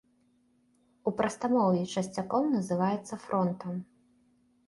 У 1.09 1.13
прастамоўі 1.19 1.83
часцяком 1.97 2.49
называецца 2.57 3.13
фронтам. 3.29 3.73